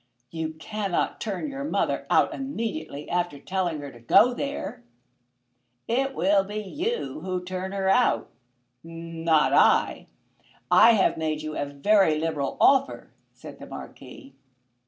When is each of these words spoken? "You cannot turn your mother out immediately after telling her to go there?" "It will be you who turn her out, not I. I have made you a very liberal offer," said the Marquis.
"You 0.31 0.53
cannot 0.53 1.21
turn 1.21 1.47
your 1.51 1.63
mother 1.63 2.07
out 2.09 2.33
immediately 2.33 3.07
after 3.07 3.37
telling 3.37 3.81
her 3.81 3.91
to 3.91 3.99
go 3.99 4.33
there?" 4.33 4.83
"It 5.87 6.15
will 6.15 6.43
be 6.43 6.57
you 6.57 7.19
who 7.21 7.43
turn 7.45 7.71
her 7.71 7.87
out, 7.87 8.31
not 8.83 9.53
I. 9.53 10.07
I 10.71 10.93
have 10.93 11.17
made 11.17 11.43
you 11.43 11.55
a 11.55 11.65
very 11.65 12.17
liberal 12.17 12.57
offer," 12.59 13.11
said 13.31 13.59
the 13.59 13.67
Marquis. 13.67 14.33